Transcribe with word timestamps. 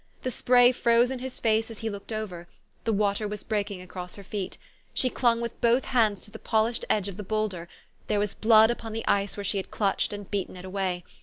The 0.23 0.31
spray 0.31 0.71
froze 0.71 1.11
in 1.11 1.19
his 1.19 1.39
face 1.39 1.69
as 1.69 1.77
he 1.77 1.89
looked 1.91 2.11
over. 2.11 2.47
The 2.85 2.91
water 2.91 3.27
was 3.27 3.43
breaking 3.43 3.83
across 3.83 4.15
her 4.15 4.23
feet. 4.23 4.57
She 4.95 5.11
clung 5.11 5.41
with 5.41 5.61
both 5.61 5.85
hands 5.85 6.23
to 6.23 6.31
the 6.31 6.39
polished 6.39 6.83
edge 6.89 7.07
of 7.07 7.17
the 7.17 7.23
bowlder: 7.23 7.69
there 8.07 8.17
was 8.17 8.33
blood 8.33 8.71
upon 8.71 8.93
the 8.93 9.05
ice 9.05 9.37
where 9.37 9.43
she 9.43 9.57
had 9.57 9.69
clutched 9.69 10.11
and 10.11 10.31
beaten 10.31 10.57
it 10.57 10.65
away. 10.65 11.03